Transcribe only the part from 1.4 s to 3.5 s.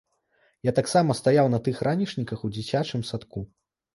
на тых ранішніках у дзіцячым садку.